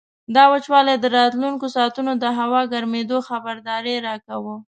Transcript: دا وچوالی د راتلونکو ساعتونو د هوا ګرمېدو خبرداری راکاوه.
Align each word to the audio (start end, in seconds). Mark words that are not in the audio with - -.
دا 0.35 0.43
وچوالی 0.53 0.95
د 0.99 1.05
راتلونکو 1.17 1.65
ساعتونو 1.75 2.11
د 2.17 2.25
هوا 2.39 2.61
ګرمېدو 2.73 3.17
خبرداری 3.29 3.95
راکاوه. 4.07 4.55